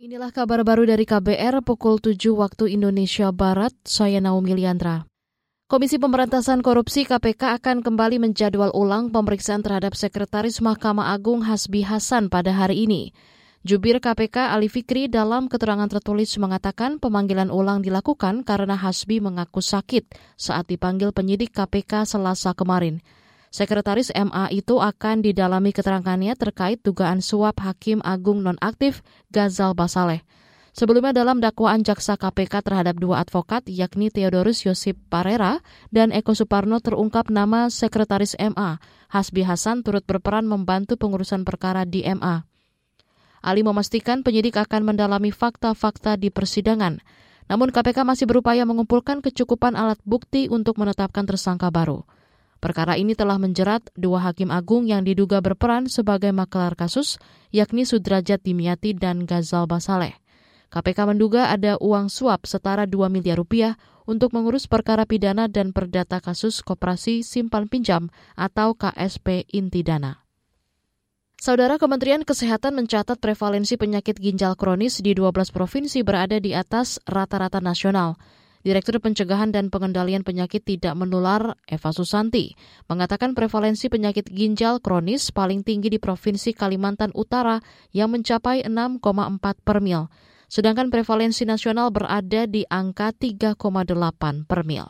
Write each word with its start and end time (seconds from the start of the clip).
Inilah 0.00 0.32
kabar 0.32 0.64
baru 0.64 0.88
dari 0.88 1.04
KBR 1.04 1.60
pukul 1.60 2.00
7 2.00 2.32
waktu 2.32 2.72
Indonesia 2.72 3.28
Barat, 3.36 3.76
saya 3.84 4.16
Naomi 4.16 4.56
Liandra. 4.56 5.04
Komisi 5.68 6.00
Pemberantasan 6.00 6.64
Korupsi 6.64 7.04
KPK 7.04 7.60
akan 7.60 7.84
kembali 7.84 8.16
menjadwal 8.16 8.72
ulang 8.72 9.12
pemeriksaan 9.12 9.60
terhadap 9.60 9.92
Sekretaris 9.92 10.64
Mahkamah 10.64 11.12
Agung 11.12 11.44
Hasbi 11.44 11.84
Hasan 11.84 12.32
pada 12.32 12.48
hari 12.48 12.88
ini. 12.88 13.12
Jubir 13.60 14.00
KPK 14.00 14.56
Ali 14.56 14.72
Fikri 14.72 15.12
dalam 15.12 15.52
keterangan 15.52 15.92
tertulis 15.92 16.32
mengatakan 16.40 16.96
pemanggilan 16.96 17.52
ulang 17.52 17.84
dilakukan 17.84 18.40
karena 18.40 18.80
Hasbi 18.80 19.20
mengaku 19.20 19.60
sakit 19.60 20.16
saat 20.40 20.64
dipanggil 20.64 21.12
penyidik 21.12 21.52
KPK 21.52 22.08
selasa 22.08 22.56
kemarin. 22.56 23.04
Sekretaris 23.50 24.14
MA 24.14 24.46
itu 24.54 24.78
akan 24.78 25.26
didalami 25.26 25.74
keterangannya 25.74 26.38
terkait 26.38 26.78
dugaan 26.86 27.18
suap 27.18 27.58
Hakim 27.58 27.98
Agung 28.06 28.46
nonaktif 28.46 29.02
Gazal 29.34 29.74
Basaleh. 29.74 30.22
Sebelumnya 30.70 31.10
dalam 31.10 31.42
dakwaan 31.42 31.82
jaksa 31.82 32.14
KPK 32.14 32.62
terhadap 32.62 33.02
dua 33.02 33.26
advokat 33.26 33.66
yakni 33.66 34.06
Theodorus 34.06 34.62
Yosip 34.62 34.94
Parera 35.10 35.58
dan 35.90 36.14
Eko 36.14 36.30
Suparno 36.38 36.78
terungkap 36.78 37.26
nama 37.26 37.66
Sekretaris 37.74 38.38
MA. 38.38 38.78
Hasbi 39.10 39.42
Hasan 39.42 39.82
turut 39.82 40.06
berperan 40.06 40.46
membantu 40.46 40.94
pengurusan 40.94 41.42
perkara 41.42 41.82
di 41.82 42.06
MA. 42.06 42.46
Ali 43.42 43.66
memastikan 43.66 44.22
penyidik 44.22 44.62
akan 44.62 44.94
mendalami 44.94 45.34
fakta-fakta 45.34 46.14
di 46.14 46.30
persidangan. 46.30 47.02
Namun 47.50 47.74
KPK 47.74 48.06
masih 48.06 48.30
berupaya 48.30 48.62
mengumpulkan 48.62 49.18
kecukupan 49.26 49.74
alat 49.74 49.98
bukti 50.06 50.46
untuk 50.46 50.78
menetapkan 50.78 51.26
tersangka 51.26 51.66
baru. 51.74 52.06
Perkara 52.60 53.00
ini 53.00 53.16
telah 53.16 53.40
menjerat 53.40 53.88
dua 53.96 54.20
hakim 54.20 54.52
agung 54.52 54.84
yang 54.84 55.00
diduga 55.00 55.40
berperan 55.40 55.88
sebagai 55.88 56.28
makelar 56.28 56.76
kasus, 56.76 57.16
yakni 57.48 57.88
Sudrajat 57.88 58.44
Dimyati 58.44 58.92
dan 58.92 59.24
Gazal 59.24 59.64
Basaleh. 59.64 60.20
KPK 60.68 61.08
menduga 61.08 61.48
ada 61.50 61.80
uang 61.80 62.12
suap 62.12 62.44
setara 62.46 62.84
2 62.86 63.10
miliar 63.10 63.40
rupiah 63.40 63.74
untuk 64.04 64.36
mengurus 64.36 64.68
perkara 64.68 65.02
pidana 65.08 65.48
dan 65.48 65.72
perdata 65.74 66.20
kasus 66.22 66.60
koperasi 66.60 67.24
simpan 67.26 67.66
pinjam 67.66 68.12
atau 68.38 68.76
KSP 68.76 69.50
Intidana. 69.50 70.22
Saudara 71.40 71.80
Kementerian 71.80 72.20
Kesehatan 72.28 72.76
mencatat 72.76 73.16
prevalensi 73.16 73.80
penyakit 73.80 74.20
ginjal 74.20 74.52
kronis 74.60 75.00
di 75.00 75.16
12 75.16 75.48
provinsi 75.48 76.04
berada 76.04 76.36
di 76.36 76.52
atas 76.52 77.00
rata-rata 77.08 77.64
nasional. 77.64 78.20
Direktur 78.60 79.00
Pencegahan 79.00 79.56
dan 79.56 79.72
Pengendalian 79.72 80.20
Penyakit 80.20 80.60
Tidak 80.60 80.92
Menular 80.92 81.56
Eva 81.64 81.90
Susanti 81.96 82.52
mengatakan 82.92 83.32
prevalensi 83.32 83.88
penyakit 83.88 84.28
ginjal 84.28 84.84
kronis 84.84 85.32
paling 85.32 85.64
tinggi 85.64 85.88
di 85.88 85.96
Provinsi 85.96 86.52
Kalimantan 86.52 87.08
Utara 87.16 87.64
yang 87.96 88.12
mencapai 88.12 88.68
6,4 88.68 89.00
per 89.64 89.80
mil, 89.80 90.12
sedangkan 90.52 90.92
prevalensi 90.92 91.48
nasional 91.48 91.88
berada 91.88 92.44
di 92.44 92.68
angka 92.68 93.16
3,8 93.16 93.56
per 94.44 94.60
mil. 94.68 94.84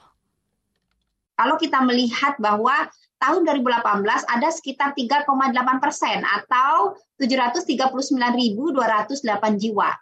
Kalau 1.39 1.55
kita 1.55 1.87
melihat 1.87 2.43
bahwa 2.43 2.91
tahun 3.23 3.47
2018 3.47 4.35
ada 4.35 4.51
sekitar 4.51 4.99
3,8 4.99 5.31
persen 5.79 6.27
atau 6.27 6.99
739.208 7.23 9.63
jiwa 9.63 9.95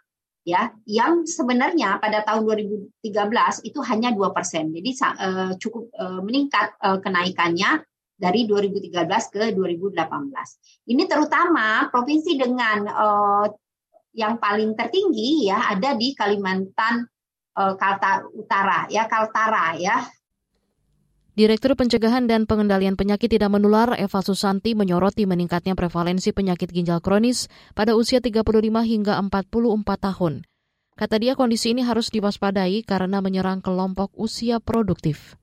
ya 0.47 0.71
yang 0.87 1.27
sebenarnya 1.27 1.99
pada 1.99 2.23
tahun 2.23 2.47
2013 2.47 3.67
itu 3.67 3.79
hanya 3.85 4.09
dua 4.15 4.31
persen. 4.31 4.71
Jadi 4.71 4.91
uh, 5.03 5.53
cukup 5.59 5.91
uh, 5.95 6.21
meningkat 6.23 6.75
uh, 6.79 6.97
kenaikannya 6.99 7.83
dari 8.19 8.43
2013 8.43 8.91
ke 9.31 9.43
2018 9.55 9.95
ini 10.91 11.07
terutama 11.07 11.87
provinsi 11.87 12.35
dengan 12.35 12.83
uh, 12.91 13.47
yang 14.11 14.35
paling 14.35 14.75
tertinggi 14.75 15.47
ya 15.47 15.71
ada 15.71 15.95
di 15.95 16.11
Kalimantan 16.11 17.07
Kaltara 17.59 18.23
Utara 18.35 18.87
ya 18.91 19.07
Kaltara 19.07 19.75
ya 19.79 20.03
Direktur 21.39 21.71
Pencegahan 21.79 22.27
dan 22.27 22.43
Pengendalian 22.43 22.99
Penyakit 22.99 23.31
Tidak 23.31 23.47
Menular 23.47 23.95
Eva 23.95 24.19
Susanti 24.19 24.75
menyoroti 24.75 25.23
meningkatnya 25.23 25.71
prevalensi 25.71 26.35
penyakit 26.35 26.67
ginjal 26.67 26.99
kronis 26.99 27.47
pada 27.71 27.95
usia 27.95 28.19
35 28.19 28.43
hingga 28.83 29.15
44 29.23 29.47
tahun. 30.03 30.43
Kata 30.99 31.15
dia 31.15 31.39
kondisi 31.39 31.71
ini 31.71 31.87
harus 31.87 32.11
diwaspadai 32.11 32.83
karena 32.83 33.23
menyerang 33.23 33.63
kelompok 33.63 34.11
usia 34.19 34.59
produktif. 34.59 35.39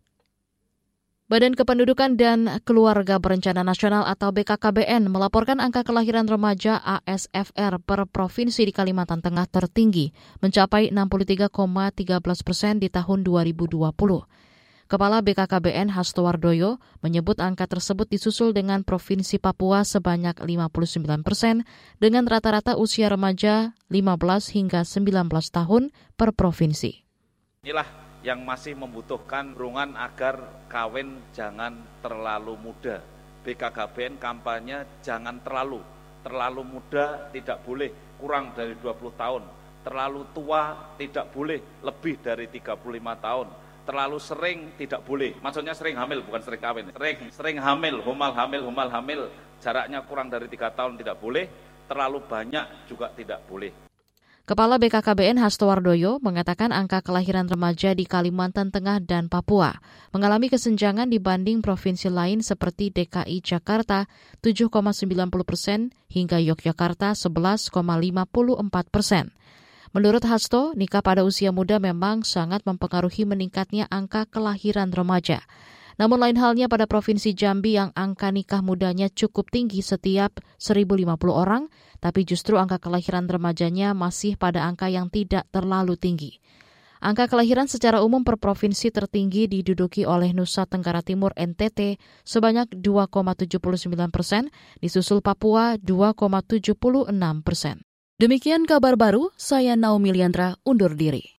Badan 1.32 1.56
Kependudukan 1.56 2.20
dan 2.20 2.60
Keluarga 2.68 3.16
Berencana 3.16 3.64
Nasional 3.64 4.04
atau 4.04 4.36
BKKBN 4.36 5.08
melaporkan 5.08 5.64
angka 5.64 5.80
kelahiran 5.80 6.28
remaja 6.28 6.76
ASFR 6.76 7.80
per 7.80 8.04
provinsi 8.04 8.68
di 8.68 8.72
Kalimantan 8.76 9.24
Tengah 9.24 9.48
tertinggi, 9.48 10.12
mencapai 10.44 10.92
63,13 10.92 12.20
persen 12.44 12.84
di 12.84 12.92
tahun 12.92 13.24
2020. 13.24 14.44
Kepala 14.86 15.18
BKKBN 15.18 15.90
Hasto 15.90 16.22
Wardoyo 16.22 16.78
menyebut 17.02 17.42
angka 17.42 17.66
tersebut 17.66 18.06
disusul 18.06 18.54
dengan 18.54 18.86
Provinsi 18.86 19.42
Papua 19.42 19.82
sebanyak 19.82 20.38
59 20.38 21.26
persen 21.26 21.66
dengan 21.98 22.22
rata-rata 22.22 22.78
usia 22.78 23.10
remaja 23.10 23.74
15 23.90 24.54
hingga 24.54 24.86
19 24.86 25.26
tahun 25.26 25.90
per 26.14 26.30
provinsi. 26.38 27.02
Inilah 27.66 27.90
yang 28.22 28.46
masih 28.46 28.78
membutuhkan 28.78 29.58
rungan 29.58 29.98
agar 29.98 30.38
kawin 30.70 31.18
jangan 31.34 31.82
terlalu 31.98 32.54
muda. 32.54 33.02
BKKBN 33.42 34.22
kampanye 34.22 34.86
jangan 35.02 35.42
terlalu, 35.42 35.82
terlalu 36.22 36.62
muda 36.62 37.26
tidak 37.34 37.58
boleh 37.66 37.90
kurang 38.22 38.54
dari 38.54 38.78
20 38.78 39.18
tahun, 39.18 39.42
terlalu 39.82 40.30
tua 40.30 40.94
tidak 40.94 41.26
boleh 41.34 41.58
lebih 41.82 42.22
dari 42.22 42.46
35 42.46 42.78
tahun, 43.18 43.65
terlalu 43.86 44.18
sering 44.18 44.74
tidak 44.74 45.06
boleh. 45.06 45.38
Maksudnya 45.38 45.72
sering 45.72 45.94
hamil, 45.94 46.26
bukan 46.26 46.42
sering 46.42 46.60
kawin. 46.60 46.90
Sering, 46.90 47.16
sering 47.30 47.56
hamil, 47.62 48.02
humal 48.02 48.34
hamil, 48.34 48.66
humal 48.66 48.90
hamil, 48.90 49.30
jaraknya 49.62 50.02
kurang 50.04 50.26
dari 50.28 50.50
tiga 50.50 50.74
tahun 50.74 50.98
tidak 50.98 51.22
boleh, 51.22 51.46
terlalu 51.86 52.18
banyak 52.26 52.90
juga 52.90 53.14
tidak 53.14 53.46
boleh. 53.46 53.86
Kepala 54.46 54.78
BKKBN 54.78 55.42
Hasto 55.42 55.66
Wardoyo 55.66 56.22
mengatakan 56.22 56.70
angka 56.70 57.02
kelahiran 57.02 57.50
remaja 57.50 57.98
di 57.98 58.06
Kalimantan 58.06 58.70
Tengah 58.70 59.02
dan 59.02 59.26
Papua 59.26 59.74
mengalami 60.14 60.46
kesenjangan 60.46 61.10
dibanding 61.10 61.58
provinsi 61.66 62.06
lain 62.06 62.46
seperti 62.46 62.94
DKI 62.94 63.42
Jakarta 63.42 64.06
7,90 64.46 64.70
persen 65.42 65.90
hingga 66.06 66.38
Yogyakarta 66.38 67.18
11,54 67.18 67.74
persen. 68.86 69.34
Menurut 69.94 70.26
Hasto, 70.26 70.74
nikah 70.74 71.04
pada 71.04 71.22
usia 71.22 71.54
muda 71.54 71.78
memang 71.78 72.26
sangat 72.26 72.66
mempengaruhi 72.66 73.22
meningkatnya 73.28 73.86
angka 73.86 74.26
kelahiran 74.26 74.90
remaja. 74.90 75.46
Namun 75.96 76.20
lain 76.20 76.36
halnya 76.36 76.68
pada 76.68 76.84
Provinsi 76.84 77.32
Jambi 77.32 77.80
yang 77.80 77.88
angka 77.96 78.28
nikah 78.28 78.60
mudanya 78.60 79.08
cukup 79.08 79.48
tinggi 79.48 79.80
setiap 79.80 80.44
1.050 80.60 81.08
orang, 81.32 81.72
tapi 82.04 82.28
justru 82.28 82.60
angka 82.60 82.76
kelahiran 82.76 83.24
remajanya 83.24 83.96
masih 83.96 84.36
pada 84.36 84.68
angka 84.68 84.92
yang 84.92 85.08
tidak 85.08 85.48
terlalu 85.48 85.96
tinggi. 85.96 86.36
Angka 87.00 87.28
kelahiran 87.28 87.68
secara 87.68 88.00
umum 88.00 88.24
per 88.24 88.40
provinsi 88.40 88.88
tertinggi 88.88 89.48
diduduki 89.48 90.08
oleh 90.08 90.32
Nusa 90.32 90.64
Tenggara 90.64 91.04
Timur 91.04 91.32
NTT 91.36 92.00
sebanyak 92.24 92.72
2,79 92.76 93.92
persen, 94.12 94.48
disusul 94.80 95.20
Papua 95.20 95.76
2,76 95.80 96.76
persen. 97.44 97.84
Demikian 98.16 98.64
kabar 98.64 98.96
baru, 98.96 99.28
saya 99.36 99.76
Naomi 99.76 100.08
Liandra 100.08 100.56
undur 100.64 100.96
diri. 100.96 101.34